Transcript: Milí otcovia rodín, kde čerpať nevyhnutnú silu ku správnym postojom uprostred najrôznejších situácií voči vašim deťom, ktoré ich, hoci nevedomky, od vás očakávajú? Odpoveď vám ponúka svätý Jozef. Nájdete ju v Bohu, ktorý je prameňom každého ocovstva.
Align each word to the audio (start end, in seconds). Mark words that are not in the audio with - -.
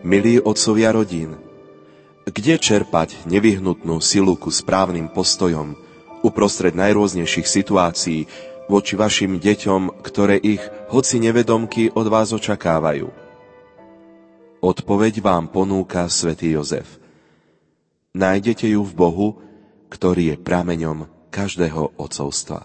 Milí 0.00 0.40
otcovia 0.40 0.96
rodín, 0.96 1.36
kde 2.24 2.56
čerpať 2.56 3.28
nevyhnutnú 3.28 4.00
silu 4.00 4.32
ku 4.32 4.48
správnym 4.48 5.12
postojom 5.12 5.76
uprostred 6.24 6.72
najrôznejších 6.72 7.44
situácií 7.44 8.24
voči 8.64 8.96
vašim 8.96 9.36
deťom, 9.36 10.00
ktoré 10.00 10.40
ich, 10.40 10.64
hoci 10.88 11.20
nevedomky, 11.20 11.92
od 11.92 12.08
vás 12.08 12.32
očakávajú? 12.32 13.12
Odpoveď 14.64 15.20
vám 15.20 15.52
ponúka 15.52 16.08
svätý 16.08 16.56
Jozef. 16.56 16.96
Nájdete 18.16 18.72
ju 18.72 18.80
v 18.80 18.92
Bohu, 18.96 19.28
ktorý 19.92 20.32
je 20.32 20.36
prameňom 20.40 21.12
každého 21.28 22.00
ocovstva. 22.00 22.64